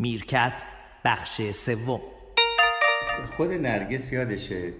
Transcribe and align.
میرکت 0.00 0.52
بخش 1.04 1.42
سوم. 1.52 2.00
خود 3.36 3.52
نرگس 3.52 4.12
یادشه 4.12 4.72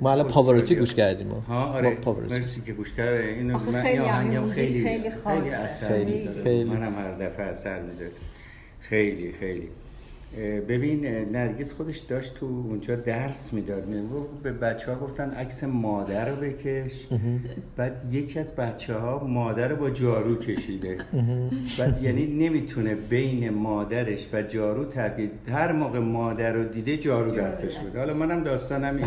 ما 0.00 0.12
الان 0.12 0.28
پاوروتی 0.28 0.74
گوش 0.74 0.94
کردیم 0.94 1.28
ها؟ 1.28 1.64
آره 1.64 1.98
مرسی 2.28 2.60
که 2.60 2.72
گوش 2.72 2.92
کرده 2.92 3.24
اینو 3.24 3.58
من 3.58 3.82
خیلی 3.82 3.98
آهنگم 3.98 4.50
خیلی 4.50 4.84
خیلی 4.84 5.10
خاصه. 5.10 5.88
خیلی 5.88 6.42
خیلی. 6.42 6.64
منم 6.64 6.94
هر 6.94 7.12
دفعه 7.12 7.46
اثر 7.46 7.80
می‌ذاره. 7.82 8.10
خیلی 8.80 9.32
خیلی. 9.40 9.68
ببین 10.68 11.06
نرگس 11.32 11.72
خودش 11.72 11.98
داشت 11.98 12.34
تو 12.34 12.46
اونجا 12.46 12.96
درس 12.96 13.52
می‌داد. 13.52 13.84
به 14.42 14.52
بچه 14.52 14.92
ها 14.92 14.98
گفتن 14.98 15.30
عکس 15.30 15.64
مادر 15.64 16.28
رو 16.28 16.36
بکش. 16.36 17.08
بعد 17.76 18.04
یکی 18.10 18.38
از 18.38 18.54
بچه 18.54 18.94
ها 18.94 19.24
مادر 19.24 19.68
رو 19.68 19.76
با 19.76 19.90
جارو 19.90 20.36
کشیده. 20.36 20.98
بعد 21.78 22.02
یعنی 22.02 22.26
نمی‌تونه 22.26 22.94
بین 22.94 23.50
مادرش 23.50 24.28
و 24.32 24.42
جارو 24.42 24.84
تبدیل 24.84 25.30
هر 25.52 25.72
موقع 25.72 25.98
مادر 25.98 26.52
رو 26.52 26.64
دیده 26.64 26.96
جارو 26.96 27.30
دستش 27.30 27.78
بوده. 27.78 27.98
حالا 27.98 28.14
منم 28.14 28.42
داستانم 28.42 28.96
این 28.96 29.06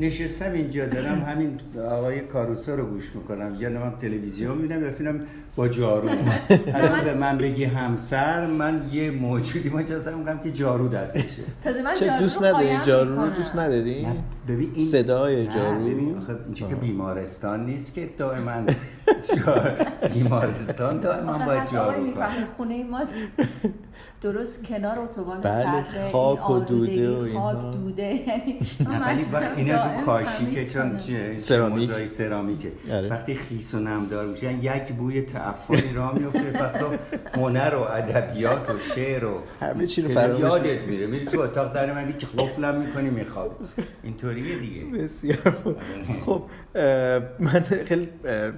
نشستم 0.00 0.52
اینجا 0.52 0.86
دارم 0.86 1.22
همین 1.22 1.50
آقای 1.90 2.20
کاروسا 2.20 2.74
رو 2.74 2.86
گوش 2.86 3.16
می‌کنم. 3.16 3.56
یا 3.60 3.70
من 3.70 3.98
تلویزیون 3.98 4.58
می‌بینم 4.58 4.90
فیلم 4.90 5.20
با 5.56 5.68
جارو. 5.68 6.08
الان 6.74 7.04
به 7.04 7.14
من 7.14 7.38
بگی 7.38 7.64
همسر 7.64 8.46
من 8.46 8.82
یه 8.92 9.10
موجودی 9.10 9.68
ما 9.68 9.78
میگم 9.78 10.38
که 10.44 10.50
جارو 10.54 10.88
دستشه 10.88 11.42
تازه 11.64 11.82
من 11.82 11.92
چه 11.92 12.18
دوست 12.18 12.42
نداری؟ 12.42 12.78
جارو 12.78 13.22
رو 13.22 13.30
دوست 13.30 13.56
نداری؟ 13.56 14.06
ببین 14.48 14.70
این 14.74 14.86
صدای 14.86 15.46
جارو. 15.46 15.80
ببین 15.80 16.16
اینجا 16.44 16.68
که 16.68 16.74
بیمارستان 16.74 17.64
نیست 17.66 17.94
که 17.94 18.10
دائما 18.18 18.62
بیمارستان 20.14 21.00
دائما 21.00 21.38
باید 21.46 21.70
جارو 21.70 22.12
کنه 22.12 22.46
خونه 22.56 22.84
ما 22.84 23.00
درست 24.20 24.66
کنار 24.66 24.98
اتوبان 24.98 25.40
بله 25.40 25.84
سرد 25.84 26.10
خاک 26.12 26.50
و 26.50 26.60
دوده 26.60 27.10
و 27.10 27.38
خاک 27.38 27.72
دوده 27.72 28.02
یعنی 28.02 28.58
ولی 29.06 29.22
وقت 29.32 29.58
اینا 29.58 29.78
تو 29.78 30.04
کاشیکه 30.06 30.66
چون 30.66 30.98
سرامیک. 31.36 32.06
سرامیکه. 32.06 32.72
وقتی 33.10 33.34
خیس 33.34 33.74
و 33.74 33.80
نمدار 33.80 34.26
میشن 34.26 34.58
یک 34.62 34.92
بوی 34.92 35.22
تعفنی 35.22 35.92
را 35.94 36.12
میفته 36.12 36.62
وقت 36.62 36.78
تو 36.78 36.86
هنر 37.34 37.74
و 37.74 37.80
ادبیات 37.80 38.70
و 38.70 38.78
شعر 38.78 39.24
و 39.24 39.40
همه 39.60 39.86
چی 39.86 40.02
رو 40.02 40.08
فراموش 40.08 40.40
یادت 40.40 40.80
میره. 40.80 41.06
میری 41.06 41.26
تو 41.26 41.40
اتاق 41.40 41.74
در 41.74 41.92
من 41.92 42.18
که 42.18 42.26
قفلم 42.38 42.80
می‌کنی 42.80 43.10
میخواب 43.10 43.60
اینطوریه 44.34 44.58
دیگه. 44.58 45.04
بسیار 45.04 45.50
خوب. 45.60 45.76
خب 46.20 46.42
من 47.38 47.60
خیلی 47.86 48.08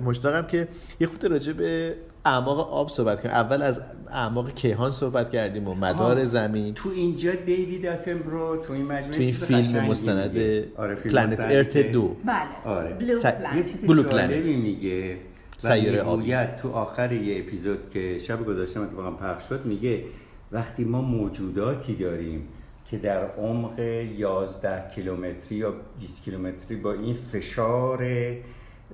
مشتاقم 0.05 0.47
که 0.47 0.69
یه 1.01 1.07
خورده 1.07 1.25
راجع 1.25 1.53
به 1.53 1.95
اعماق 2.25 2.73
آب 2.73 2.89
صحبت 2.89 3.21
کنیم. 3.21 3.35
اول 3.35 3.63
از 3.63 3.81
اعماق 4.11 4.51
کیهان 4.51 4.91
صحبت 4.91 5.31
کردیم 5.31 5.69
و 5.69 5.75
مدار 5.75 6.25
زمین. 6.25 6.75
تو 6.75 6.89
اینجا 6.89 7.33
دیوید 7.35 7.87
اتنبرو 7.87 8.57
تو 8.57 8.73
این 8.73 8.85
مجموعه 8.85 9.17
تو 9.17 9.23
این 9.23 9.33
فیلم 9.33 9.85
مستند 9.87 10.37
آره 10.77 10.95
Planet 10.95 11.41
Earth 11.41 11.79
دو. 11.79 12.17
بله. 12.25 12.35
آره. 12.65 12.95
Blue 12.95 13.09
س... 13.09 13.27
Planet. 13.27 13.57
یه 13.57 13.63
چیزی 13.63 13.87
جالبی. 13.87 14.57
میگه. 14.57 15.17
سیاره. 15.59 16.17
می‌گوید 16.17 16.57
تو 16.57 16.71
آخر 16.71 17.13
یه 17.13 17.41
اپیزود 17.41 17.91
که 17.91 18.19
شب 18.19 18.47
گذاشتم 18.47 18.83
اتفاقا 18.83 19.11
پخش 19.11 19.49
شد 19.49 19.65
میگه 19.65 20.05
وقتی 20.53 20.85
ما 20.85 21.03
موجوداتی 21.03 21.95
داریم 21.95 22.49
که 22.91 22.99
در 22.99 23.31
عمق 23.31 23.79
11 23.79 24.89
کیلومتری 24.95 25.59
یا 25.59 25.75
20 26.01 26.23
کیلومتری 26.23 26.77
با 26.77 26.93
این 26.93 27.15
فشار 27.15 28.07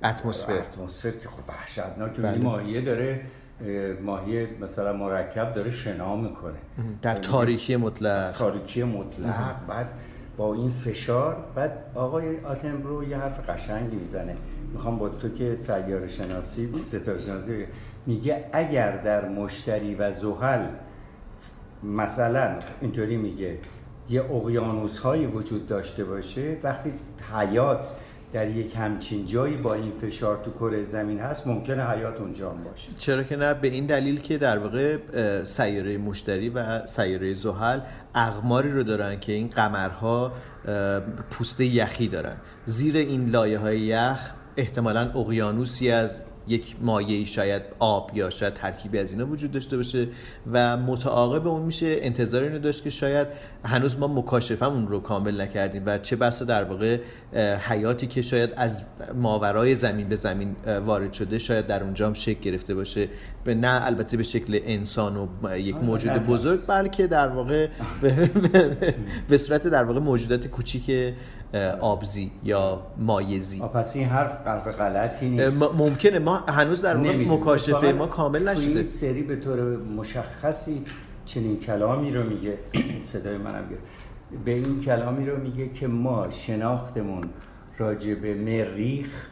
اتمسفر. 0.03 0.53
اتمسفر 0.53 1.11
که 1.11 1.29
خب 1.29 1.49
وحشتناک 1.49 2.17
بله. 2.17 2.37
ماهیه 2.37 2.81
داره 2.81 3.21
اه، 3.61 3.93
ماهی 3.93 4.47
مثلا 4.61 4.93
مرکب 4.93 5.53
داره 5.53 5.71
شنا 5.71 6.15
می‌کنه. 6.15 6.57
در 7.01 7.15
تاریکی 7.15 7.75
مطلق. 7.75 8.31
تاریکی 8.37 8.83
مطلق. 8.83 9.67
بعد 9.67 9.89
با 10.37 10.53
این 10.53 10.69
فشار 10.69 11.45
بعد 11.55 11.85
آقای 11.95 12.39
آتنبرو 12.39 13.03
یه 13.03 13.17
حرف 13.17 13.49
قشنگی 13.49 13.95
می‌زنه. 13.95 14.35
می‌خوام 14.73 14.97
با 14.97 15.09
تو 15.09 15.29
که 15.29 15.55
سیاره 15.55 16.07
شناسی 16.07 16.73
ستاره 16.75 17.19
شناسی. 17.19 17.65
میگه 18.05 18.45
اگر 18.53 18.97
در 18.97 19.29
مشتری 19.29 19.95
و 19.95 20.11
زحل 20.11 20.65
مثلا 21.83 22.59
اینطوری 22.81 23.17
میگه 23.17 23.57
یه 24.09 24.21
اقیانوس 24.31 24.97
هایی 24.99 25.25
وجود 25.25 25.67
داشته 25.67 26.03
باشه 26.03 26.57
وقتی 26.63 26.93
حیات 27.37 27.87
در 28.33 28.49
یک 28.49 28.75
همچین 28.75 29.25
جایی 29.25 29.57
با 29.57 29.73
این 29.73 29.91
فشار 29.91 30.43
تو 30.43 30.51
کره 30.51 30.83
زمین 30.83 31.19
هست 31.19 31.47
ممکنه 31.47 31.89
حیات 31.89 32.21
اونجا 32.21 32.51
هم 32.51 32.63
باشه. 32.63 32.91
چرا 32.97 33.23
که 33.23 33.35
نه؟ 33.35 33.53
به 33.53 33.67
این 33.67 33.85
دلیل 33.85 34.21
که 34.21 34.37
در 34.37 34.57
واقع 34.57 34.97
سیاره 35.43 35.97
مشتری 35.97 36.49
و 36.49 36.87
سیاره 36.87 37.33
زحل 37.33 37.79
اقماری 38.15 38.71
رو 38.71 38.83
دارن 38.83 39.19
که 39.19 39.31
این 39.31 39.47
قمرها 39.47 40.31
اه، 40.67 40.99
پوست 41.31 41.61
یخی 41.61 42.07
دارن. 42.07 42.35
زیر 42.65 42.97
این 42.97 43.29
لایه 43.29 43.59
های 43.59 43.79
یخ 43.79 44.31
احتمالا 44.57 45.11
اقیانوسی 45.15 45.91
از 45.91 46.23
یک 46.47 46.75
مایعی 46.81 47.25
شاید 47.25 47.61
آب 47.79 48.11
یا 48.13 48.29
شاید 48.29 48.53
ترکیبی 48.53 48.99
از 48.99 49.11
اینا 49.13 49.25
وجود 49.25 49.51
داشته 49.51 49.77
باشه 49.77 50.07
و 50.51 50.77
متعاقب 50.77 51.47
اون 51.47 51.61
میشه 51.61 51.97
انتظار 52.01 52.43
اینو 52.43 52.59
داشت 52.59 52.83
که 52.83 52.89
شاید 52.89 53.27
هنوز 53.65 53.97
ما 53.97 54.07
مکاشفمون 54.07 54.87
رو 54.87 54.99
کامل 54.99 55.41
نکردیم 55.41 55.83
و 55.85 55.97
چه 55.97 56.15
بسا 56.15 56.45
در 56.45 56.63
واقع 56.63 56.99
حیاتی 57.57 58.07
که 58.07 58.21
شاید 58.21 58.49
از 58.55 58.81
ماورای 59.15 59.75
زمین 59.75 60.09
به 60.09 60.15
زمین 60.15 60.55
وارد 60.85 61.13
شده 61.13 61.39
شاید 61.39 61.67
در 61.67 61.83
اونجا 61.83 62.07
هم 62.07 62.13
شکل 62.13 62.39
گرفته 62.39 62.75
باشه 62.75 63.07
به 63.43 63.55
نه 63.55 63.85
البته 63.85 64.17
به 64.17 64.23
شکل 64.23 64.59
انسان 64.65 65.29
و 65.43 65.59
یک 65.59 65.75
آره، 65.75 65.85
موجود. 65.85 66.11
بزرگ 66.11 66.59
بلکه 66.67 67.07
در 67.07 67.27
واقع 67.27 67.67
به, 69.29 69.37
صورت 69.37 69.67
در 69.67 69.83
واقع 69.83 69.99
موجودات 69.99 70.47
کوچیک 70.47 71.13
آبزی 71.81 72.31
یا 72.43 72.81
مایزی. 72.97 73.59
پس 73.61 73.95
این 73.95 74.07
حرف 74.07 74.47
حرف 74.47 74.67
غلطی 74.67 75.29
نیست. 75.29 75.63
م- 75.63 75.75
ممکنه. 75.77 76.19
ما 76.19 76.35
هنوز 76.37 76.81
در 76.81 76.97
نمی‌دونم. 76.97 77.39
مکاشفه 77.39 77.91
ما 77.91 78.07
کامل 78.07 78.49
نشده. 78.49 78.65
این 78.65 78.83
سری 78.83 79.23
به 79.23 79.35
طور 79.35 79.77
مشخصی 79.77 80.83
چنین 81.25 81.59
کلامی 81.59 82.11
رو 82.11 82.23
میگه. 82.29 82.57
صدای 83.13 83.37
منم 83.37 83.69
گرفت 83.69 83.83
به 84.45 84.51
این 84.51 84.79
کلامی 84.81 85.25
رو 85.25 85.37
میگه 85.37 85.69
که 85.69 85.87
ما 85.87 86.29
شناختمون 86.29 87.23
راجع 87.77 88.13
به 88.13 88.33
مریخ 88.33 89.27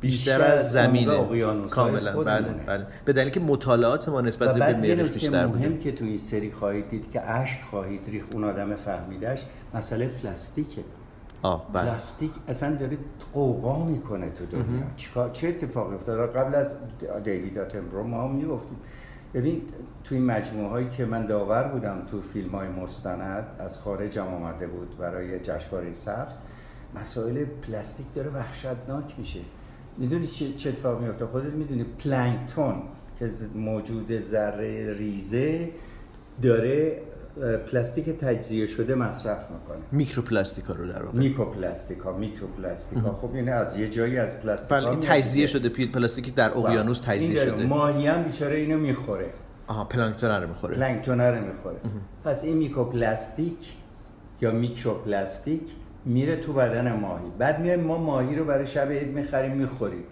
بیشتر 0.00 0.42
از 0.42 0.72
زمینه. 0.72 1.66
کاملا. 1.70 2.22
بله 2.22 2.48
بله. 2.66 2.86
به 3.04 3.12
دلیل 3.12 3.28
که 3.30 3.40
مطالعات 3.40 4.08
ما 4.08 4.20
نسبت 4.20 4.54
به 4.54 4.72
مریخ 4.72 5.12
بیشتر 5.12 5.46
مهم 5.46 5.58
بوده. 5.68 5.78
که 5.78 5.92
تو 5.92 6.04
این 6.04 6.18
سری 6.18 6.52
خواهید 6.52 6.88
دید 6.88 7.10
که 7.10 7.30
اشک 7.30 7.58
خواهید 7.70 8.00
ریخ 8.08 8.24
اون 8.32 8.44
آدم 8.44 8.74
فهمیدش 8.74 9.42
مسئله 9.74 10.06
پلاستیکه. 10.06 10.82
پلاستیک 11.42 12.30
اصلا 12.48 12.76
داره 12.76 12.98
غوغا 13.32 13.84
می‌کنه 13.84 14.30
تو 14.30 14.46
دنیا. 14.46 14.82
چیکار 14.96 15.30
چه 15.30 15.48
اتفاقی 15.48 15.94
افتاد 15.94 16.36
قبل 16.36 16.54
از 16.54 16.74
دیوید 17.24 17.58
آتنبرو 17.58 18.04
ما 18.04 18.22
هم 18.22 18.30
می‌گفتیم. 18.30 18.78
ببین 19.34 19.62
تو 20.04 20.14
این 20.14 20.26
مجموعه 20.26 20.68
هایی 20.68 20.88
که 20.88 21.04
من 21.04 21.26
داور 21.26 21.68
بودم 21.68 22.02
تو 22.10 22.20
فیلم 22.20 22.50
های 22.50 22.68
مستند 22.68 23.46
از 23.58 23.78
خارج 23.78 24.18
هم 24.18 24.26
آمده 24.26 24.66
بود 24.66 24.98
برای 24.98 25.40
جشنواره 25.40 25.92
سبز 25.92 26.32
مسائل 26.94 27.44
پلاستیک 27.44 28.06
داره 28.14 28.30
وحشتناک 28.30 29.14
میشه. 29.18 29.40
می‌دونی 29.98 30.26
چه 30.26 30.52
چه 30.52 30.68
اتفاق 30.68 31.02
میفته 31.02 31.26
خودت 31.26 31.52
می‌دونی 31.52 31.84
پلانکتون 31.84 32.74
که 33.18 33.30
موجود 33.54 34.18
ذره 34.18 34.94
ریزه 34.94 35.70
داره 36.42 36.98
پلاستیک 37.70 38.08
تجزیه 38.10 38.66
شده 38.66 38.94
مصرف 38.94 39.50
می‌کنه. 39.50 39.78
میکروپلاستیکا 39.92 40.72
رو 40.74 40.86
در 40.86 41.02
واقع. 41.02 41.18
میکروپلاستیک 41.18 41.98
ها 41.98 42.16
میکروپلاستیک 42.16 42.98
ها 42.98 43.12
خب 43.14 43.34
این 43.34 43.48
از 43.48 43.78
یه 43.78 43.88
جایی 43.88 44.18
از 44.18 44.40
پلاستیک 44.40 44.70
بله 44.70 44.96
تجزیه. 44.96 45.46
شده 45.46 45.68
پیل 45.68 45.92
پلاستیکی 45.92 46.30
در 46.30 46.58
اقیانوس 46.58 47.00
تجزیه. 47.00 47.44
شده. 47.44 47.66
ماهی 47.66 48.06
هم 48.06 48.22
بیچاره 48.22 48.58
اینو 48.58 48.78
می‌خوره. 48.78 49.30
آها 49.66 49.84
پلانکتون 49.84 50.30
رو 50.30 50.48
می‌خوره. 50.48 50.74
پلانکتونه 50.76 51.30
رو 51.30 51.44
می‌خوره. 51.46 51.76
پس 52.24 52.44
این 52.44 52.56
میکروپلاستیک 52.56 53.76
یا 54.40 54.50
میکروپلاستیک 54.50 55.62
میره 56.04 56.36
تو 56.36 56.52
بدن 56.52 56.92
ماهی. 56.92 57.30
بعد 57.38 57.60
میایم 57.60 57.80
ما 57.80 57.98
ماهی 57.98 58.36
رو 58.36 58.44
برای 58.44 58.66
شب 58.66 58.90
عید 58.90 59.08
می‌خریم 59.08 59.52
می‌خوریم. 59.52 60.04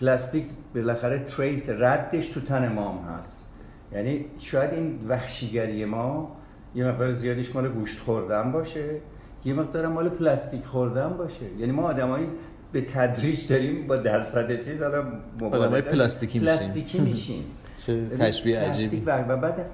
پلاستیک 0.00 0.44
بالاخره 0.74 1.18
trace 1.18 1.68
ردش 1.70 2.28
تو 2.28 2.40
تن 2.40 2.72
ما 2.72 2.88
هم 2.88 3.18
هست. 3.18 3.47
یعنی 3.92 4.24
شاید 4.38 4.72
این 4.74 4.98
وحشیگری 5.08 5.84
ما 5.84 6.36
یه 6.74 6.84
مقدار 6.84 7.12
زیادیش 7.12 7.54
مال 7.54 7.68
گوشت 7.68 7.98
خوردن 8.00 8.52
باشه 8.52 9.00
یه 9.44 9.54
مقدار 9.54 9.86
مال 9.86 10.08
پلاستیک 10.08 10.64
خوردن 10.64 11.08
باشه. 11.08 11.44
یعنی 11.58 11.72
ما 11.72 11.82
آدمایی 11.82 12.26
به 12.72 12.80
تدریج 12.80 13.46
داریم 13.46 13.86
با 13.86 13.96
درصد 13.96 14.64
چیز 14.64 14.82
الان 14.82 15.20
آدمای 15.40 15.82
پلاستیکی 15.82 16.38
میشیم. 16.38 16.56
پلاستیکی 16.56 17.00
میشیم. 17.10 17.44
چه 17.76 17.94
ببین، 17.94 18.16
تشبیه 18.16 18.58
عجیبی. 18.58 19.02
و 19.06 19.36
بعد 19.36 19.66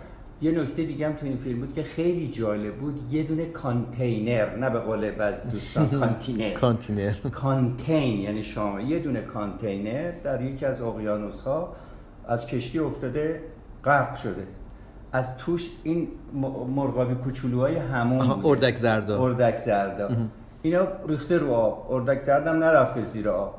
یه 0.43 0.53
نکته 0.53 0.85
دیگه 0.85 1.07
هم 1.07 1.13
تو 1.13 1.27
این 1.27 1.37
فیلم 1.37 1.61
بود 1.61 1.73
که 1.73 1.83
خیلی 1.83 2.29
جالب 2.29 2.75
بود. 2.75 3.01
یه 3.13 3.23
دونه 3.23 3.47
کانتینر 3.47 4.57
نه 4.57 4.71
به 4.71 4.79
قول 4.79 5.11
بعضی 5.11 5.49
دوستان 5.51 5.89
کانتینر. 6.01 6.53
کانتینر. 6.55 7.13
کانتین 7.33 8.21
یعنی 8.21 8.43
شما 8.43 8.81
یه 8.81 8.99
دونه 8.99 9.21
کانتینر 9.21 10.11
در 10.25 10.43
یکی 10.43 10.67
از 10.67 10.81
اقیانوس 10.81 11.41
ها 11.41 11.77
از 12.29 12.47
کشتی 12.47 12.79
افتاده. 12.79 13.41
غرق 13.85 14.17
شده. 14.17 14.47
از 15.13 15.37
توش 15.37 15.71
این 15.83 16.09
مرغابی 16.75 17.15
کوچولوهای 17.15 17.77
همون. 17.77 18.41
اردک 18.45 18.77
زردا. 18.77 19.23
اردک 19.23 19.57
زردا. 19.57 20.11
اینا 20.63 20.87
ریخته 21.09 21.39
رو 21.39 21.53
آب. 21.53 21.93
اردک 21.93 22.21
زردم 22.21 22.57
نرفته 22.57 23.03
زیر 23.03 23.29
آب. 23.29 23.55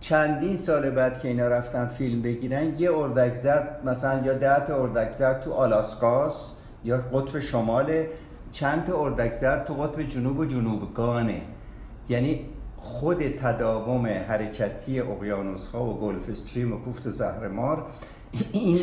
چندین 0.00 0.56
سال 0.56 0.90
بعد 0.90 1.20
که 1.20 1.28
اینا 1.28 1.48
رفتن 1.48 1.86
فیلم 1.86 2.22
بگیرن 2.22 2.78
یه 2.78 2.92
اردک 2.92 3.34
زرد 3.34 3.80
مثلا 3.84 4.24
یا 4.24 4.34
ده 4.34 4.64
تا 4.64 4.82
اردک 4.82 5.14
زرد 5.14 5.40
تو 5.40 5.52
آلاسکاس 5.52 6.52
یا 6.84 6.96
قطب 6.96 7.38
شمال 7.38 8.04
چند 8.52 8.84
تا 8.84 9.00
اردک 9.00 9.32
زرد 9.32 9.64
تو 9.64 9.74
قطب 9.74 10.02
جنوب 10.02 10.38
و 10.38 10.44
جنوب 10.44 10.94
گانه 10.94 11.42
یعنی 12.08 12.46
خود 12.76 13.28
تداوم 13.28 14.06
حرکتی 14.06 15.00
اقیانوس 15.00 15.68
ها 15.68 15.84
و 15.84 16.00
گلف 16.00 16.28
استریم 16.28 16.72
و 16.72 16.78
کوفت 16.78 17.06
و 17.06 17.10
زهرمار 17.10 17.86
این 18.52 18.78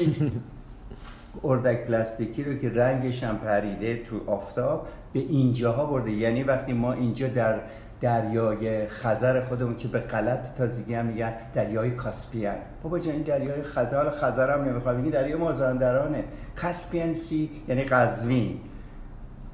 اردک 1.44 1.86
پلاستیکی 1.86 2.44
رو 2.44 2.54
که 2.58 2.70
رنگش 2.70 3.24
هم 3.24 3.38
پریده 3.38 4.04
تو 4.04 4.32
آفتاب 4.32 4.88
به 5.14 5.20
اینجاها 5.20 5.86
برده. 5.86 6.12
یعنی 6.12 6.44
وقتی 6.44 6.74
ما 6.74 6.94
اینجا 6.94 7.28
در 7.28 7.60
دریای 8.02 8.88
خزر 8.88 9.42
خودمون 9.42 9.78
که 9.78 9.88
به 9.88 10.00
غلط 10.00 10.58
تازگی 10.58 10.94
هم 10.94 11.06
میگن 11.06 11.34
دریای 11.54 11.92
کاسپیان 11.92 12.56
بابا 12.84 13.00
جان 13.00 13.14
این 13.14 13.24
دریای 13.24 13.64
خزر 13.64 13.98
حالا 13.98 14.12
خزر 14.12 14.54
هم 14.54 14.64
نمی‌خوام 14.64 15.02
بگی 15.02 15.10
دریای 15.10 15.36
مازندرانه. 15.36 16.24
کاسپیان 16.56 17.14
سی 17.14 17.50
یعنی 17.68 17.84
قزوین. 17.84 18.60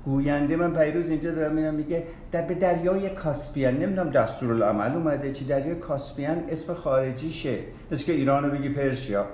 گوینده 0.07 0.56
من 0.56 0.74
پیروز 0.74 1.09
اینجا 1.09 1.31
دارم 1.31 1.51
میرم 1.51 1.74
میگه 1.74 2.04
در 2.31 2.42
به 2.42 2.54
دریای 2.54 3.09
کاسپیان 3.09 3.74
نمی‌دونم 3.74 4.09
دستورالعمل 4.09 4.95
اومده 4.95 5.31
چی 5.31 5.45
دریای 5.45 5.75
کاسپیان 5.75 6.44
اسم 6.50 6.74
خارجیشه. 6.74 7.57
مثل 7.92 8.06
که 8.06 8.12
ایرانو 8.12 8.50
بگی 8.50 8.69
پرشیا. 8.69 9.25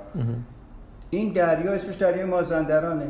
این 1.10 1.34
دریا 1.34 1.72
اسمش 1.72 1.96
دریای 1.96 2.26
مازندرانه. 2.26 3.08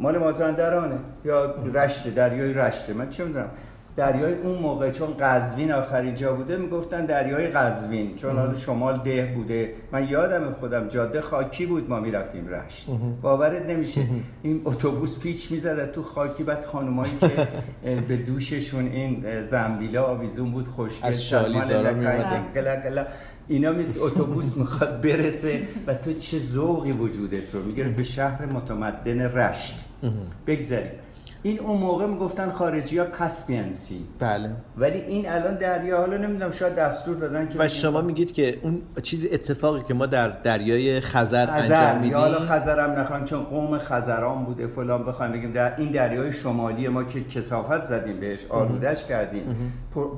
مال 0.00 0.18
مازندرانه. 0.18 0.98
یا 1.24 1.54
رشته 1.74 2.10
دریای 2.10 2.52
رشته. 2.52 2.92
من 2.92 3.08
چه 3.10 3.24
می‌دونم. 3.24 3.50
دریای 3.96 4.34
اون 4.34 4.58
موقع 4.58 4.90
چون 4.90 5.08
قزوین 5.20 5.72
آخرین 5.72 6.14
جا 6.14 6.32
بوده 6.32 6.56
می‌گفتن 6.56 7.06
دریای 7.06 7.48
قزوین. 7.48 8.16
چون 8.16 8.38
حالا 8.38 8.54
شمال 8.54 8.98
ده 8.98 9.32
بوده. 9.34 9.74
من 9.92 10.08
یادم 10.08 10.52
خودم 10.60 10.88
جاده 10.88 11.20
خاکی 11.20 11.66
بود 11.66 11.90
ما 11.90 12.00
می‌رفتیم 12.00 12.48
رشت. 12.48 12.86
باورت 13.22 13.66
نمیشه. 13.66 14.00
این 14.42 14.62
اتوبوس 14.64 15.18
پیچ 15.18 15.52
می‌زد 15.52 15.92
تو 15.92 16.02
خاکی 16.02 16.42
بعد 16.42 16.64
خانمایی 16.64 17.12
که 17.20 17.48
به 18.08 18.16
دوششون 18.16 18.86
این 18.86 19.22
اه، 19.26 19.42
زنبیله 19.42 19.98
آویزون 19.98 20.50
بود 20.50 20.68
خوشگل 20.68 21.08
از 21.08 21.24
شالی 21.24 21.60
اینا 23.48 23.72
می 23.72 23.84
اتوبوس 24.00 24.56
می‌خواد 24.56 25.00
برسه 25.00 25.62
و 25.86 25.94
تو 25.94 26.12
چه 26.12 26.38
ذوقی 26.38 26.92
وجودت 26.92 27.54
رو 27.54 27.62
می‌گیره؟ 27.62 27.88
به 27.88 28.02
شهر 28.02 28.46
متمدن 28.46 29.20
رشت. 29.20 29.84
بگذاریم. 30.46 30.90
این 31.46 31.60
اون 31.60 31.76
موقع 31.78 32.06
می‌گفتن 32.06 32.50
خارجی 32.50 32.98
ها 32.98 33.04
کاسپینسی 33.04 34.04
بله. 34.18 34.50
ولی 34.76 35.00
این 35.00 35.28
الان 35.28 35.54
دریا 35.54 35.98
حالا 35.98 36.16
نمی‌دونم 36.16 36.50
شاید 36.50 36.74
دستور 36.74 37.16
دادن 37.16 37.48
که 37.48 37.58
و 37.58 37.68
شما 37.68 38.00
میگید 38.00 38.32
که 38.32 38.58
اون 38.62 38.82
چیزی 39.02 39.28
اتفاقی 39.28 39.82
که 39.82 39.94
ما 39.94 40.06
در 40.06 40.28
دریای 40.28 41.00
خزر 41.00 41.50
انجام 41.50 41.64
خزر 41.64 41.94
میدیم 41.94 42.10
یا 42.10 42.18
حالا 42.18 42.40
خزرم 42.40 42.90
نخوایم 42.90 43.24
چون 43.24 43.42
قوم 43.42 43.78
خزران 43.78 44.44
بوده 44.44 44.66
فلان 44.66 45.04
بخوایم 45.04 45.32
بگیم. 45.32 45.52
در 45.52 45.76
این 45.76 45.90
دریای 45.90 46.32
شمالی 46.32 46.88
ما 46.88 47.04
که 47.04 47.24
کسافت 47.24 47.84
زدیم 47.84 48.20
بهش 48.20 48.46
آلودش 48.48 49.04
کردیم. 49.04 49.72
پر- 49.94 50.08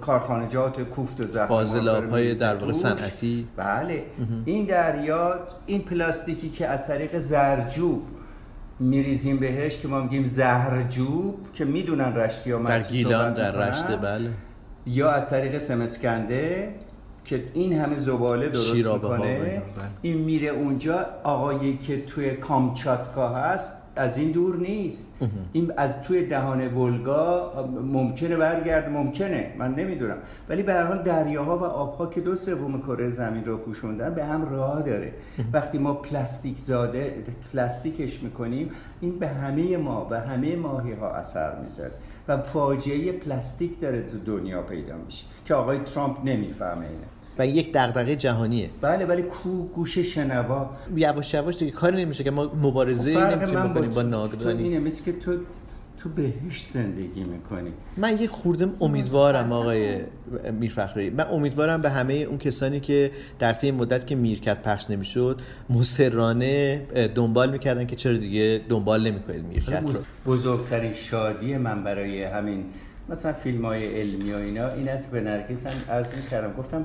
کارخانجات 0.00 0.80
کوفت 0.80 1.36
و 1.36 1.46
فاضلاب‌های 1.46 2.34
در 2.34 2.56
واقع 2.56 2.72
صنعتی. 2.72 3.46
بله. 3.56 4.02
این 4.44 4.64
دریا 4.64 5.34
این 5.66 5.82
پلاستیکی 5.82 6.50
که 6.50 6.66
از 6.66 6.86
طریق 6.86 7.18
زرجوب 7.18 8.02
میریزیم 8.82 9.36
بهش 9.36 9.78
که 9.78 9.88
ما 9.88 10.00
میگیم 10.00 10.24
زهرجوب 10.24 11.38
که 11.54 11.64
می‌دونن 11.64 12.14
رشتی 12.16 12.50
ها 12.50 12.62
در 12.62 12.82
گیلان 12.82 13.34
در 13.34 13.50
رشته 13.50 13.96
بله. 13.96 14.30
یا 14.86 15.10
از 15.10 15.30
طریق 15.30 15.58
سمسکنده 15.58 16.74
که 17.24 17.44
این 17.54 17.72
همه 17.72 17.98
زباله 17.98 18.48
درست 18.48 18.74
می‌کنه. 18.74 18.92
اینا، 18.92 18.98
بله. 18.98 19.62
این 20.02 20.18
میره 20.18 20.48
اونجا. 20.48 21.06
آقایی 21.22 21.76
که 21.76 22.02
توی 22.02 22.30
کامچاتکا 22.30 23.28
هست 23.28 23.81
از 23.96 24.18
این 24.18 24.30
دور 24.30 24.56
نیست. 24.56 25.08
این 25.52 25.72
از 25.76 26.02
توی 26.02 26.26
دهان 26.26 26.74
ولگا 26.74 27.52
ممکنه 27.92 28.36
برگرد 28.36 28.90
ممکنه 28.90 29.54
من 29.58 29.74
نمی‌دونم. 29.74 30.16
ولی 30.48 30.62
به 30.62 30.72
هر 30.72 30.84
حال 30.84 31.02
دریاها 31.02 31.58
و 31.58 31.64
آبها 31.64 32.06
که 32.06 32.20
دو 32.20 32.34
سوم 32.34 32.80
کره 32.80 33.10
زمین 33.10 33.44
رو 33.44 33.56
پوشوندن 33.56 34.14
به 34.14 34.24
هم 34.24 34.48
راه 34.50 34.82
داره. 34.82 35.12
وقتی 35.52 35.78
ما 35.78 35.94
پلاستیک 35.94 36.58
زاده 36.58 37.24
پلاستیکش 37.52 38.22
می‌کنیم 38.22 38.70
این 39.00 39.18
به 39.18 39.28
همه 39.28 39.76
ما 39.76 40.06
و 40.10 40.20
همه 40.20 40.56
ماهی 40.56 40.92
ها 40.92 41.10
اثر 41.10 41.60
می‌ذاره 41.62 41.92
و 42.28 42.38
فاجعه 42.38 43.12
پلاستیک 43.12 43.80
داره 43.80 44.02
تو 44.02 44.18
دنیا 44.18 44.62
پیدا 44.62 44.96
میشه 45.06 45.24
که 45.44 45.54
آقای 45.54 45.78
ترامپ 45.78 46.18
نمی‌فهمه 46.24 46.86
اینه. 46.86 47.06
و 47.38 47.46
یک 47.46 47.72
دغدغه 47.74 48.16
جهانیه. 48.16 48.70
بله 48.80 49.06
ولی 49.06 49.22
کو 49.22 49.62
گوش 49.62 49.98
شنوا. 49.98 50.70
یواش 50.96 51.34
یواش 51.34 51.56
دیگه 51.56 51.72
کاری 51.72 52.04
نمیشه 52.04 52.24
که 52.24 52.30
ما 52.30 52.52
مبارزه 52.62 53.14
فرق 53.14 53.38
نمی‌تونیم 53.38 53.72
بکنیم 53.72 53.90
با 53.90 54.02
تو 54.02 54.08
ناگزاری 54.08 54.62
اینه 54.62 54.78
مثل 54.78 55.04
که 55.04 55.12
تو 55.12 55.38
تو 55.98 56.08
بهشت 56.08 56.68
زندگی 56.68 57.24
می‌کنی. 57.24 57.70
من 57.96 58.18
یه 58.18 58.26
خوردم 58.26 58.72
امیدوارم 58.80 59.52
آقای 59.52 60.00
میرفخری. 60.60 61.10
من 61.10 61.26
امیدوارم 61.30 61.82
به 61.82 61.90
همه 61.90 62.14
اون 62.14 62.38
کسانی 62.38 62.80
که 62.80 63.10
در 63.38 63.52
طی 63.52 63.70
مدت 63.70 64.06
که 64.06 64.14
میرکت 64.14 64.62
پخش 64.62 64.90
نمی‌شد 64.90 65.40
مسررانه 65.70 66.82
دنبال 67.14 67.50
می‌کردن 67.50 67.86
که 67.86 67.96
چرا 67.96 68.16
دیگه 68.16 68.60
دنبال 68.68 69.06
نمی‌کنید 69.10 69.44
میرکت 69.44 69.82
رو. 69.82 70.32
بزرگترین 70.32 70.92
شادی 70.92 71.56
من 71.56 71.84
برای 71.84 72.22
همین 72.22 72.64
مثلا 73.08 73.32
فیلم 73.32 73.64
های 73.64 74.00
علمی 74.00 74.32
و 74.32 74.36
اینا 74.36 74.68
این 74.68 74.88
است 74.88 75.10
به 75.10 75.20
نرگس 75.20 75.66
هم 75.66 75.94
عرض 75.94 76.14
می‌کردم. 76.14 76.52
گفتم 76.52 76.84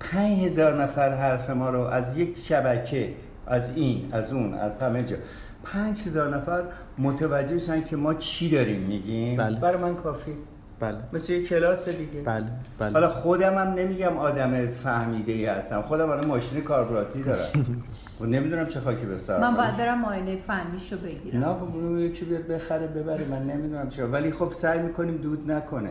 پنج 0.00 0.38
هزار 0.44 0.82
نفر 0.82 1.14
حرف 1.14 1.50
ما 1.50 1.70
رو 1.70 1.80
از 1.80 2.18
یک 2.18 2.38
شبکه 2.44 3.14
از 3.46 3.70
این 3.74 4.08
از 4.12 4.32
اون 4.32 4.54
از 4.54 4.78
همه 4.78 5.02
جا. 5.02 5.16
پنج 5.64 6.02
هزار 6.02 6.36
نفر 6.36 6.62
متوجه 6.98 7.58
شدن 7.58 7.84
که 7.84 7.96
ما 7.96 8.14
چی 8.14 8.50
داریم 8.50 8.80
میگیم. 8.80 9.36
بله. 9.36 9.60
برای 9.60 9.82
من 9.82 9.94
کافی. 9.94 10.32
بله. 10.80 10.96
مثل 11.12 11.32
یک 11.32 11.48
کلاس 11.48 11.88
دیگه. 11.88 12.20
بله 12.24 12.44
بله. 12.78 12.92
حالا 12.92 13.08
خودم 13.08 13.58
هم 13.58 13.68
نمیگم 13.68 14.16
آدم 14.16 14.66
فهمیده 14.66 15.32
ای 15.32 15.46
هستم. 15.46 15.82
خودم 15.82 16.10
الان 16.10 16.26
ماشین 16.26 16.60
کاربراتی 16.60 17.22
دارم. 17.22 17.38
و 18.20 18.24
نمی‌دونم 18.24 18.66
چه 18.66 18.80
خاکی 18.80 19.06
به 19.06 19.16
سر 19.16 19.40
من. 19.40 19.56
باید 19.56 19.76
برم. 19.76 20.00
معاینه 20.00 20.36
فنیشو 20.36 20.96
بگیرم. 20.98 21.40
نه 21.40 21.46
خب 21.46 21.74
اونو 21.74 22.00
یکی 22.00 22.24
بیاد 22.24 22.46
بخره 22.46 22.86
ببره. 22.86 23.24
من 23.30 23.42
نمی‌دونم 23.42 23.88
چرا. 23.88 24.08
ولی 24.08 24.32
خب 24.32 24.52
سعی 24.52 24.78
می‌کنیم 24.78 25.16
دود 25.16 25.50
نکنه. 25.50 25.90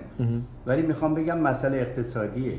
ولی 0.66 0.82
می‌خوام 0.82 1.14
بگم 1.16 1.38
مسئله 1.38 1.78
اقتصادیه. 1.78 2.54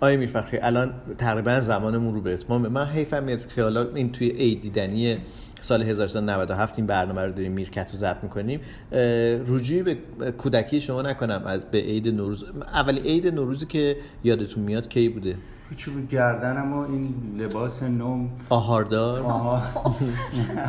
آقای 0.00 0.16
میرفخری 0.16 0.58
الان 0.58 0.94
تقریبا 1.18 1.60
زمانمون 1.60 2.14
رو 2.14 2.20
به 2.20 2.32
اتمامه 2.32 2.68
من 2.68 2.84
حیفم 2.86 3.22
میاد 3.22 3.54
که 3.54 3.62
حالا 3.62 3.94
این 3.94 4.12
توی 4.12 4.30
عید 4.30 4.60
دیدنی 4.60 5.16
سال 5.60 5.82
1397 5.82 6.78
این 6.78 6.86
برنامه 6.86 7.22
رو 7.22 7.32
داریم 7.32 7.52
میرکت 7.52 7.92
رو 7.92 7.98
ضبط 7.98 8.22
می‌کنیم. 8.22 8.60
رجوعی 9.46 9.82
به 9.82 9.98
کودکی 10.38 10.80
شما 10.80 11.02
نکنم 11.02 11.42
از 11.46 11.64
به 11.64 11.78
عید 11.78 12.08
نوروز. 12.08 12.44
اولی 12.74 13.00
عید 13.00 13.26
نوروزی 13.26 13.66
که 13.66 13.96
یادتون 14.24 14.64
میاد 14.64 14.88
کی 14.88 15.08
بوده؟ 15.08 15.36
چوب 15.74 16.08
گردنم 16.08 16.72
و 16.72 16.78
این 16.78 17.14
لباس 17.38 17.82
نوم. 17.82 18.30
آهاردار؟ 18.48 19.22
آها. 19.22 19.94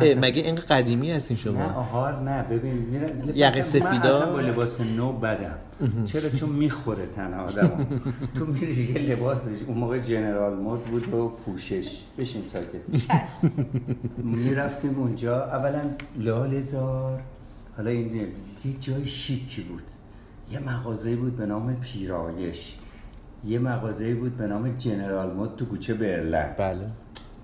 مگه 0.00 0.42
این 0.42 0.54
قدیمی 0.54 1.12
هستین 1.12 1.36
نه 1.36 1.42
شما؟ 1.42 1.64
آهار 1.64 2.20
نه 2.20 2.42
ببین 2.42 2.86
یقه 3.34 3.62
سفیدا؟ 3.62 4.26
با 4.32 4.40
لباس 4.40 4.80
نو 4.80 5.12
بدم. 5.12 5.54
چرا؟ 6.04 6.30
چون 6.30 6.48
می‌خوره 6.48 7.06
تنها 7.06 7.42
آدم. 7.42 8.00
تو 8.34 8.46
میری 8.46 8.92
یه 8.92 8.98
لباسش 8.98 9.62
اون 9.66 9.78
موقع 9.78 9.98
جنرال 9.98 10.56
مود 10.56 10.84
بود 10.84 11.14
و 11.14 11.28
پوشش. 11.28 12.00
بشین 12.18 12.42
ساکت. 12.52 13.12
می‌رفتیم 14.18 14.98
اونجا. 14.98 15.44
اولا 15.44 15.80
لاله‌زار 16.18 17.20
حالا 17.76 17.90
این 17.90 18.16
یه 18.16 18.28
جای 18.80 19.06
شیکی 19.06 19.62
بود. 19.62 19.82
یه 20.52 20.58
مغازه 20.58 21.16
بود 21.16 21.36
به 21.36 21.46
نام 21.46 21.76
پیرایش. 21.76 22.76
یه 23.44 23.58
مغازه 23.58 24.14
بود 24.14 24.36
به 24.36 24.46
نام 24.46 24.68
جنرال 24.68 25.34
مود 25.34 25.56
تو 25.56 25.64
کوچه 25.64 25.94
برلن. 25.94 26.54
بله. 26.58 26.86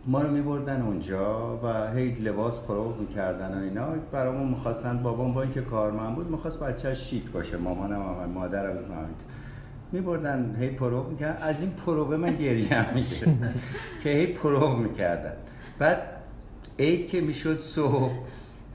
ما 0.07 0.23
رو 0.23 0.31
میبردن 0.31 0.81
اونجا 0.83 1.57
و 1.63 1.91
هی 1.93 2.11
لباس 2.11 2.59
پرو 2.59 2.97
می‌کردن 3.01 3.59
و 3.59 3.63
اینا. 3.63 3.87
برامون 4.13 4.49
می‌خواستن 4.49 5.03
بابام 5.03 5.35
با 5.35 5.43
اینکه 5.43 5.61
کارمند 5.61 6.15
بود 6.15 6.31
می‌خواست 6.31 6.61
بچه 6.61 6.95
شیک 6.95 7.31
باشه. 7.31 7.57
مامانم 7.57 8.03
هم 8.03 8.31
مادرم 8.31 8.77
هم 8.77 9.09
میبردن 9.93 10.57
هی 10.61 10.69
پرو 10.69 11.11
می‌کردن. 11.11 11.43
از 11.43 11.61
این 11.61 11.71
پروه 11.71 12.17
من 12.17 12.37
گریه 12.37 12.75
هم 12.75 12.95
که 14.03 14.11
هی 14.11 14.27
پرو 14.27 14.77
می‌کردن. 14.77 15.33
بعد 15.79 16.03
عید 16.79 17.09
که 17.09 17.21
می‌شد 17.21 17.61
صبح 17.61 18.13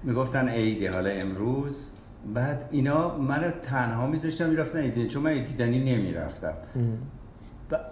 می‌گفتن 0.03 0.50
عیده. 0.50 0.91
حالا 0.91 1.09
امروز 1.09 1.89
بعد 2.34 2.69
اینا 2.72 3.17
منو 3.17 3.51
تنها 3.51 4.07
میذاشتن 4.07 4.50
می‌رفتن 4.50 4.79
عید 4.79 4.93
دیدنی، 4.93 5.10
چون 5.10 5.24
من 5.24 5.43
دیدنی 5.43 5.96
نمی‌رفتم. 5.96 6.53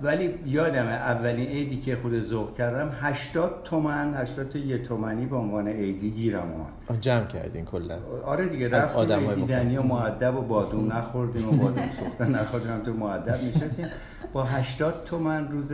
ولی 0.02 0.40
یادمه 0.46 0.92
اولین 0.92 1.48
عیدی 1.48 1.78
که 1.78 1.96
خود 1.96 2.20
ذوق 2.20 2.54
کردم 2.58 2.92
80 3.02 3.64
تومن 3.64 4.14
80 4.14 4.50
تا 4.50 4.60
یه 4.60 4.78
تومنی 4.78 5.26
به 5.26 5.36
عنوان 5.36 5.68
عیدی 5.68 6.12
گیرم 6.12 6.52
اومد. 6.52 7.02
جمع 7.02 7.26
کردین 7.26 7.66
کلا. 7.66 7.98
آره 8.26 8.48
دیگه 8.48 8.70
رفتیم 8.70 9.34
دیدنی 9.34 9.78
و 9.78 9.82
معدب 9.82 10.36
و 10.36 10.42
بادون 10.42 10.92
نخوردیم 10.92 11.50
و 11.50 11.52
بادون 11.52 11.90
سوخته 12.00 12.26
نخوردیم 12.26 12.72
هم 12.72 12.82
تو 12.84 12.94
معدب 12.94 13.36
نشستیم. 13.44 13.88
با 14.34 14.44
80 14.44 15.04
تومن 15.06 15.48
روز 15.48 15.74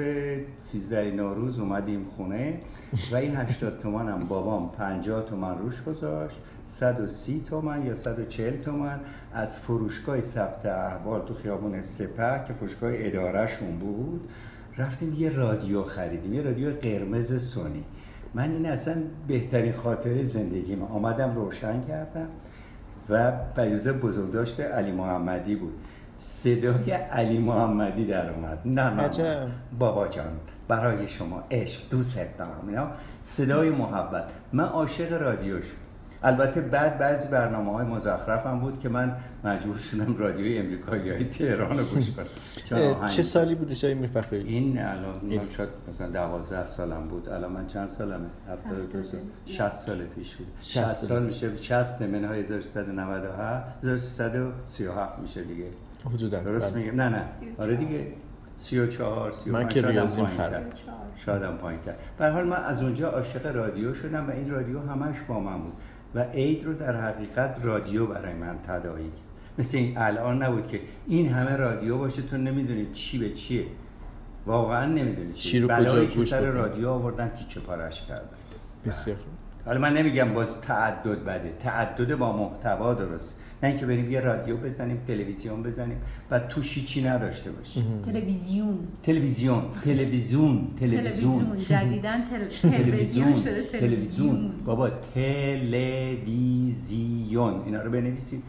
13 0.59 1.11
نوروز 1.11 1.59
اومدیم 1.59 2.05
خونه 2.17 2.59
و 3.11 3.15
این 3.15 3.35
80 3.35 3.79
تومن 3.79 4.07
هم 4.07 4.27
بابام 4.27 4.71
50 4.71 5.25
تومن 5.25 5.57
روش 5.57 5.83
گذاشت 5.83 6.37
130 6.65 7.41
تومن 7.41 7.85
یا 7.85 7.93
140 7.93 8.61
تومن. 8.61 8.99
از 9.33 9.59
فروشگاه 9.59 10.21
ثبت 10.21 10.65
احوال 10.65 11.25
تو 11.25 11.33
خیابون 11.33 11.81
سپه 11.81 12.43
که 12.47 12.53
فروشگاه 12.53 12.91
ادارهشون 12.93 13.79
بود 13.79 14.29
رفتیم 14.77 15.13
یه 15.17 15.29
رادیو 15.29 15.83
خریدیم 15.83 16.33
یه 16.33 16.41
رادیو 16.41 16.71
قرمز 16.71 17.51
سونی. 17.51 17.83
من 18.33 18.51
این 18.51 18.65
اصلا 18.65 18.95
بهترین 19.27 19.73
خاطر 19.73 20.21
زندگیم 20.21 20.83
آمدم 20.83 21.35
روشن 21.35 21.83
کردم 21.83 22.27
و 23.09 23.31
بزرگ 23.57 23.99
بزرگداشت 23.99 24.59
علی 24.59 24.91
محمدی 24.91 25.55
بود. 25.55 25.73
صدای 26.17 26.91
علی 26.91 27.37
محمدی 27.37 28.05
در 28.05 28.29
اومد. 28.29 28.59
نه 28.65 28.89
نه 28.89 29.51
بابا 29.79 30.07
جان 30.07 30.33
برای 30.67 31.07
شما 31.07 31.43
عشق 31.51 31.89
دوست 31.89 32.37
دارم. 32.37 32.67
اینا 32.67 32.87
صدای 33.21 33.69
محبت. 33.69 34.31
من 34.53 34.63
عاشق 34.63 35.21
رادیو 35.21 35.61
شد 35.61 35.90
البته 36.23 36.61
بعد 36.61 36.97
بعضی 36.97 37.27
برنامه 37.27 37.71
های 37.71 37.85
مزخرف 37.85 38.45
هم 38.45 38.59
بود 38.59 38.79
که 38.79 38.89
من 38.89 39.15
مجبور 39.43 39.77
شدم 39.77 40.17
رادیوی 40.17 40.57
امریکایی 40.57 41.09
های 41.09 41.23
تهران 41.25 41.79
رو 41.79 41.85
گوش 41.85 42.11
کنم. 42.11 43.07
چه 43.07 43.23
سالی 43.23 43.55
بوده 43.55 43.75
شایی 43.75 43.93
میفخری؟ 43.93 44.39
این 44.39 44.79
الان 44.79 45.21
من 45.23 45.49
شاید 45.49 45.69
مثلا 45.89 46.07
دوازده 46.07 46.65
سالم 46.65 47.07
بود. 47.07 47.29
الان 47.29 47.51
من 47.51 47.67
چند 47.67 47.89
سالمه؟ 47.89 48.27
72 48.49 49.03
سال. 49.03 49.19
60 49.45 49.69
سال 49.69 50.03
پیش 50.03 50.35
بود 50.35 50.47
60 50.59 50.87
سال. 50.87 51.23
میشه. 51.23 51.55
60 51.55 52.01
نمنه 52.01 52.27
های 52.27 52.39
1397 52.39 53.83
1337 53.83 55.19
میشه 55.19 55.43
دیگه. 55.43 55.65
حدودا. 56.05 56.39
درست 56.39 56.73
بله. 56.73 56.83
میگم؟ 56.83 57.01
نه 57.01 57.09
نه. 57.09 57.25
آره 57.57 57.75
دیگه. 57.75 58.07
34 58.57 59.31
35 59.31 59.63
من 59.63 59.69
که 59.69 59.87
ریاضیم 59.87 60.25
خراب. 60.25 60.63
شادم 61.15 61.57
پایین 61.57 61.79
تر 61.81 61.93
به 62.17 62.29
حال 62.29 62.47
من 62.47 62.57
از 62.57 62.83
اونجا 62.83 63.09
عاشق 63.09 63.55
رادیو 63.55 63.93
شدم 63.93 64.27
و 64.27 64.31
این 64.31 64.49
رادیو 64.49 64.79
همش 64.79 65.21
با 65.27 65.39
من 65.39 65.61
بود. 65.61 65.73
و 66.15 66.23
عید 66.23 66.63
رو 66.63 66.73
در 66.73 67.01
حقیقت 67.01 67.59
رادیو 67.65 68.05
برای 68.05 68.33
من 68.33 68.59
تداعی 68.67 69.11
مثل 69.57 69.77
این 69.77 69.97
الان 69.97 70.43
نبود 70.43 70.67
که 70.67 70.81
این 71.07 71.29
همه 71.29 71.55
رادیو 71.55 71.97
باشه 71.97 72.21
تو 72.21 72.37
نمی‌دونی 72.37 72.85
چی 72.91 73.17
به 73.17 73.29
چیه. 73.29 73.65
واقعا 74.45 74.85
نمی‌دونی 74.85 75.33
چی, 75.33 75.49
چی 75.49 75.59
رو 75.59 76.05
گوش 76.15 76.27
سر 76.27 76.41
رادیو 76.41 76.89
آوردن 76.89 77.29
تیکه 77.29 77.59
پارش 77.59 78.05
کردن. 78.05 78.29
بسیار 78.85 79.17
خوب. 79.17 79.33
حالا 79.65 79.79
من 79.79 79.93
نمیگم 79.93 80.33
باز 80.33 80.61
تعدد 80.61 81.23
بده. 81.23 81.53
تعدد 81.59 82.15
با 82.15 82.37
محتوا 82.37 82.93
درست. 82.93 83.39
نه 83.63 83.69
اینکه 83.69 83.85
بریم 83.85 84.11
یه 84.11 84.19
رادیو 84.19 84.57
بزنیم 84.57 85.01
تلویزیون 85.07 85.63
بزنیم 85.63 85.97
و 86.31 86.39
توشی 86.39 86.83
چی 86.83 87.03
نداشته 87.03 87.51
باشیم. 87.51 88.01
تلویزیون. 88.05 88.77
تلویزیون. 89.03 89.63
تلویزیون. 89.83 90.67
تلویزیون. 90.79 91.57
جدیدن 91.57 92.21
تلویزیون. 92.61 93.35
شده. 93.35 93.63
تلویزیون. 93.63 94.51
بابا 94.65 94.89
تلویزیون. 94.89 96.31
اینا 97.65 97.81
رو 97.81 97.91
بنویسید 97.91 98.43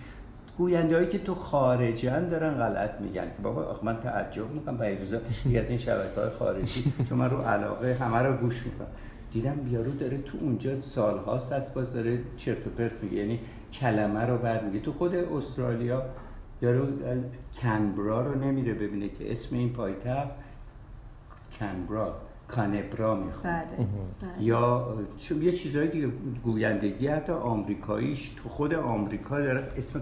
گوینده 0.59 0.97
هایی 0.97 1.09
که 1.09 1.19
تو 1.19 1.35
خارجن 1.35 2.29
دارن 2.29 2.55
غلط 2.55 3.01
میگن. 3.01 3.25
که 3.25 3.43
بابا 3.43 3.63
آخ 3.63 3.85
من 3.85 4.01
تعجب 4.01 4.51
می‌کنم. 4.51 4.77
به 4.77 4.99
روزا 4.99 5.17
از 5.61 5.69
این 5.69 5.79
شبکه 5.79 6.21
های 6.21 6.31
خارجی 6.31 6.93
چون 7.09 7.19
من 7.19 7.31
رو 7.31 7.43
علاقه 7.43 7.97
همه 8.01 8.19
رو 8.19 8.37
گوش 8.37 8.63
می‌کنم. 8.67 8.87
دیدم 9.33 9.55
بیارو 9.55 9.93
داره 9.93 10.19
تو 10.19 10.39
اونجا 10.41 10.83
سالهاست 10.83 11.53
از 11.53 11.75
باز 11.75 11.93
داره 11.93 12.19
چرت 12.37 12.67
و 12.67 12.71
پرت 12.71 13.03
میگه 13.03 13.17
یعنی 13.17 13.41
کلمه 13.73 14.21
رو 14.21 14.39
بعد 14.39 14.65
میگه 14.65 14.81
تو 14.81 14.93
خود 14.93 15.15
استرالیا 15.15 16.03
یارو 16.63 16.87
کنبرا 17.53 18.27
رو 18.27 18.45
نمیره 18.45 18.75
ببینه 18.75 19.09
که 19.09 19.33
اسم 19.33 19.57
این 19.57 19.73
پایتخت 19.73 20.31
کنبرا 21.59 22.15
کانبرا 22.49 23.15
می‌خواد 23.15 23.55
بله. 23.55 23.87
بله. 24.21 24.43
یا 24.43 24.95
چون 25.19 25.43
یه 25.43 25.53
چیزهای 25.53 25.89
دیگه 25.89 26.07
گویندگی 26.45 27.07
حتی 27.07 27.33
آمریکاییش 27.33 28.29
تو 28.29 28.49
خود 28.49 28.75
آمریکا 28.75 29.41
داره 29.41 29.69
اسم 29.77 30.01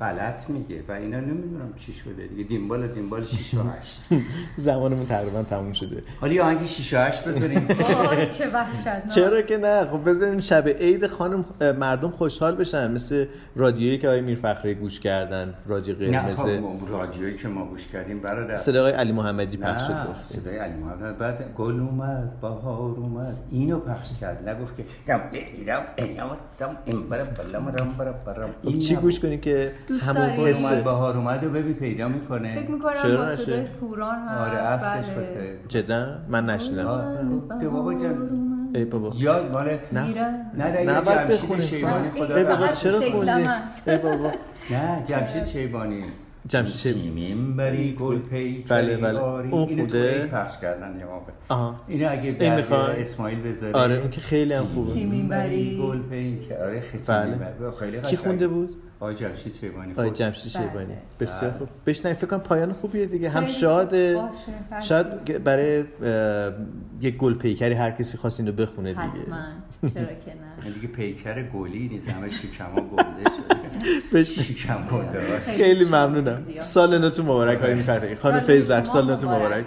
غلط 0.00 0.50
میگه 0.50 0.82
و 0.88 0.92
اینا 0.92 1.20
نمی‌دونم 1.20 1.74
چی 1.76 1.92
شده 1.92 2.26
دیگه. 2.26 2.44
دیمبال 2.44 2.88
دیمبال 2.88 3.24
6 3.24 3.54
و 3.54 3.58
8 3.80 4.00
زمانمون 4.56 5.06
تقریبا 5.06 5.42
تموم 5.42 5.72
شده. 5.72 6.02
حالا 6.20 6.44
آهنگ 6.44 6.66
6 6.66 6.94
و 6.94 6.96
8 6.98 7.24
بذاریم. 7.24 7.68
چه 8.38 8.50
وحشت 8.50 9.08
چرا 9.14 9.42
که 9.42 9.56
نه؟ 9.56 9.84
خب 9.86 10.08
بذارین 10.08 10.40
شب 10.40 10.68
عید 10.68 11.06
خانم 11.06 11.44
مردم 11.78 12.10
خوشحال 12.10 12.54
بشن. 12.54 12.90
مثل 12.92 13.26
رادیویی 13.56 13.98
که 13.98 14.08
آقای 14.08 14.20
میرفخری 14.20 14.74
گوش 14.74 15.00
کردن 15.00 15.54
رادیو 15.66 15.94
قرمز 15.94 16.40
نه 16.40 16.60
خب 16.60 16.90
رادیویی 16.90 17.36
که 17.36 17.48
ما 17.48 17.64
گوش 17.64 17.86
کردیم 17.86 18.20
برادر. 18.20 18.56
صدای 18.56 18.92
علی 18.92 19.12
محمدی 19.12 19.56
پخش 19.56 19.86
شد 19.86 20.08
گفت 20.10 20.26
صدای 20.26 20.56
علی 20.56 20.74
محمدی 20.74 21.18
بعد 21.18 21.54
گل 21.56 21.80
اومد 21.80 22.40
بهار 22.40 22.90
اومد. 22.90 23.36
اینو 23.50 23.78
پخش 23.80 24.08
کرد. 24.20 24.48
نگفت 24.48 24.76
که 24.76 24.84
دم 25.06 25.20
دیدم 25.56 25.82
دم 26.58 26.76
این 26.84 27.08
برم 27.08 27.26
بلم 27.26 27.68
رم 27.68 27.94
برم 27.98 28.14
برم. 28.26 28.78
چی 28.78 28.96
گوش 28.96 29.20
کنی 29.20 29.38
که 29.38 29.72
همون 30.00 30.36
گل 30.36 30.54
اومد. 30.54 30.84
بهار 30.84 31.16
اومد 31.16 31.44
و 31.44 31.50
ببین 31.50 31.74
پیدا 31.74 32.08
می‌کنه. 32.08 32.60
فکر 32.60 32.70
می‌کنم 32.70 33.16
با 33.16 33.34
صدای 33.34 33.64
کوران 33.80 34.18
هست 34.28 34.40
آره 34.40 34.58
اصلش 34.58 35.10
بسه 35.10 35.58
جدا؟ 35.68 36.18
من 36.28 36.46
نشنیدم 36.46 36.84
بابا 37.72 37.94
جان. 37.94 38.28
ای 38.74 38.84
بابا. 38.84 39.12
یاد 39.16 39.52
مال 39.52 39.78
نه. 39.92 40.08
نه 40.54 40.82
نه 40.82 41.00
بعد 41.00 41.28
بخونی 41.28 41.62
شیبانی 41.62 42.10
خدا 42.10 42.36
ای 42.36 42.44
بابا 42.44 42.68
چرا 42.68 43.00
خوندی؟ 43.00 43.48
ای 43.86 43.98
بابا. 43.98 44.32
نه 44.70 45.02
جمشید 45.04 45.44
شیبانی. 45.44 46.02
جمشید 46.46 46.94
سیمین 46.94 47.56
بری 47.56 47.94
گل 47.94 48.18
پی 48.18 48.64
بله 48.68 48.96
بله. 48.96 49.20
اون 49.20 49.66
خوده؟ 49.76 50.26
پخش 50.32 50.58
کردن 50.58 50.98
یه 50.98 51.04
موقع. 51.04 51.72
اینو 51.88 52.10
اگه 52.12 52.32
بعد 52.32 52.72
اسماعیل 52.72 53.40
بذاره 53.42 53.72
آره 53.72 53.94
اون 53.94 54.10
که 54.10 54.20
خیلی 54.20 54.52
هم 54.52 54.64
خوبه. 54.64 54.86
سیمین 54.86 55.28
بری 55.28 55.78
گل 55.82 56.02
پی 56.02 56.38
آره 56.60 56.82
بله. 57.08 57.70
خیلی 57.80 58.00
کی 58.00 58.16
خونده 58.16 58.48
بود؟ 58.48 58.70
آقای 59.00 59.14
جمشید 59.14 59.54
شیبانی 59.54 59.92
آقای 59.92 60.10
جمشید 60.10 60.52
شیبانی. 60.52 60.94
بسیار 61.20 61.52
خوب. 61.58 61.68
بشنوید 61.86 62.16
فکر 62.16 62.26
کنم 62.26 62.40
پایان 62.40 62.72
خوبیه 62.72 63.06
دیگه. 63.06 63.30
هم 63.30 63.46
شاد 63.46 63.94
شاید 64.82 65.44
برای 65.44 65.84
یک 67.00 67.16
گل 67.16 67.34
پیکری 67.34 67.74
هر 67.74 67.90
کسی 67.90 68.18
خواست 68.18 68.40
اینو 68.40 68.52
بخونه 68.52 68.88
دیگه. 68.88 69.02
حتما. 69.02 69.36
چرا 69.94 70.04
که 70.04 70.34
نه. 70.66 70.72
دیگه 70.74 70.88
پیکر 70.88 71.42
گلی 71.42 71.88
نیست. 71.88 72.08
همه 72.08 72.28
شیکما 72.28 72.80
گنده 72.80 73.30
شده. 74.10 74.22
شیکم 74.42 74.86
گنده 74.92 75.20
خیلی 75.40 75.84
ممنونم. 75.84 76.42
سال 76.60 76.98
نوتون 76.98 77.24
مبارک 77.26 77.58
های 77.58 77.74
میفرقی 77.74 78.14
خانم 78.14 78.40
فیض 78.40 78.70
بخش 78.70 78.88
سال 78.88 79.06
نوتون 79.06 79.30
مبارک. 79.34 79.64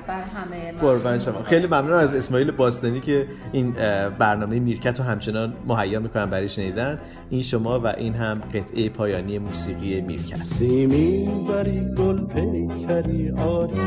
قربان 0.81 1.19
شما. 1.19 1.43
خیلی 1.43 1.67
ممنونم 1.67 1.97
از 1.97 2.13
اسماعیل 2.13 2.51
باستانی 2.51 2.99
که 2.99 3.27
این 3.51 3.71
برنامه 4.19 4.59
میرکت 4.59 4.99
رو 4.99 5.05
همچنان 5.05 5.53
مهیا 5.67 5.99
می‌کنن 5.99 6.25
برای 6.25 6.49
شنیدن. 6.49 6.99
این 7.29 7.41
شما 7.41 7.79
و 7.79 7.87
این 7.87 8.13
هم 8.13 8.41
قطعه 8.53 8.89
پایانی. 8.89 9.20
موسیقی 9.21 10.01
میرکت. 10.01 10.43
سیمین 10.43 11.45
بری 11.45 11.79
گل 11.97 12.25
پیکری 12.25 13.31
آری 13.31 13.81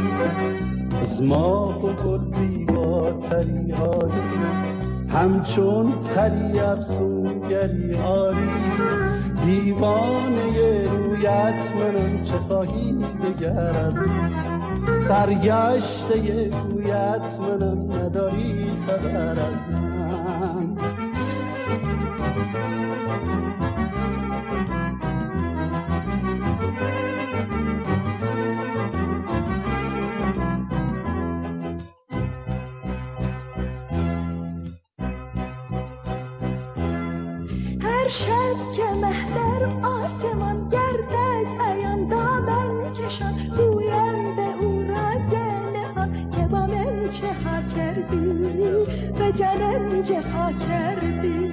از 1.02 1.22
ماه 1.22 1.86
و 1.86 1.92
گل 1.92 2.30
دیوارتری 2.30 3.72
آری 3.72 4.12
همچون 5.08 5.92
پری 5.92 6.58
افسونگری 6.58 7.94
آری. 7.94 8.50
دیوانه 9.46 10.84
رویت 10.84 11.72
منم 11.76 12.24
چه 12.24 12.38
خواهی 12.48 12.92
دگر 12.92 13.76
از؟ 13.78 13.94
سرگشته 15.08 16.48
گویت 16.48 17.38
منم 17.40 17.92
نداری 17.92 18.66
خبر 18.86 19.40
از 19.40 19.74
من. 19.74 20.76
جنم 49.34 50.02
جفا 50.02 50.52
کردی 50.52 51.48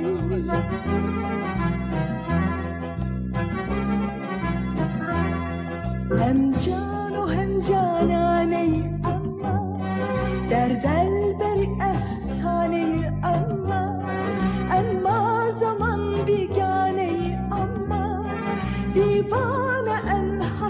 هم 6.19 6.51
جان 6.51 7.15
و 7.15 7.25
هم 7.25 7.59
جانانه 7.59 8.57
اما 9.03 9.81
بری 11.39 11.69
افسانه 11.81 12.75
ای 12.75 13.05
اما 13.23 13.99
اما 14.71 15.51
زمان 15.51 16.25
بیگانه 16.25 17.01
ای 17.01 17.33
اما 17.51 18.25
دیوانه 18.93 20.11
انها 20.11 20.69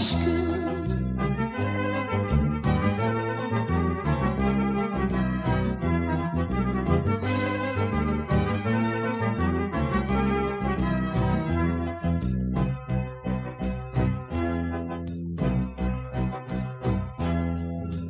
aşkın 0.00 0.50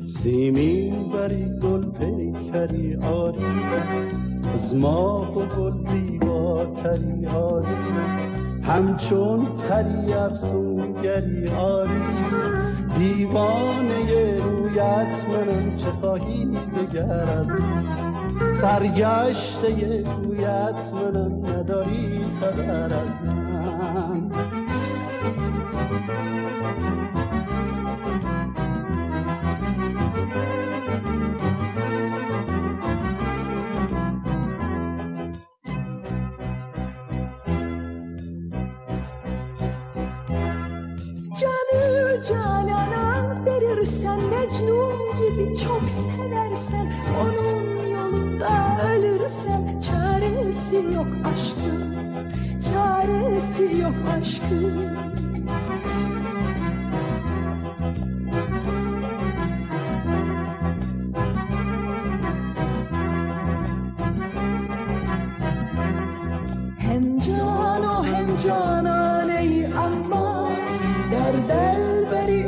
سیمین 0.09 1.09
بری 1.12 1.44
گل 1.62 1.82
پیکری 1.90 2.97
آری 2.97 3.44
از 4.54 4.75
ماه 4.75 5.38
و 5.38 5.47
گل 5.47 5.87
زیباتری 5.87 7.26
آری 7.26 7.76
همچون 8.71 9.47
پری 9.47 10.12
افسونگری 10.12 11.49
آری. 11.49 11.91
دیوانه 12.99 14.37
رویت 14.37 15.25
منم 15.29 15.77
چه 15.77 15.91
خواهی 16.00 16.45
دگر 16.47 17.31
از 17.31 17.47
سرگشته 18.61 20.03
گویت 20.03 20.93
منم 20.93 21.47
نداری 21.47 22.25
خبر 22.41 22.85
از 22.85 23.25
من. 23.27 24.60
Canana 42.31 43.45
verirsen 43.47 44.21
Mecnun 44.23 44.93
gibi 45.19 45.57
çok 45.57 45.83
seversen 45.91 46.93
Onun 47.21 47.89
yolunda 47.91 48.81
ölürsen 48.95 49.81
Çaresi 49.81 50.77
yok 50.77 51.07
aşkın 51.25 51.95
Çaresi 52.61 53.77
yok 53.83 53.95
aşkın 54.21 55.10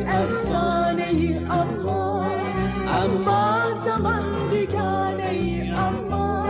افسانه 0.09 1.07
ای 1.11 1.39
اما 1.39 2.27
اما 2.89 3.75
زمان 3.85 4.25
بیگانه 4.51 5.29
ای 5.31 5.71
اما 5.71 6.47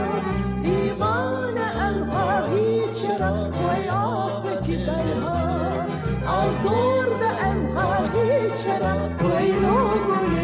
دیوان 0.62 1.58
الهایی 1.58 2.80
چرا 2.92 3.50
توی 3.50 3.88
آبتی 3.88 4.86
درها؟ 4.86 5.40
آزور 6.26 7.06
به 7.18 7.48
الهایی 7.48 8.50
توی 9.18 9.52
رو 9.52 10.41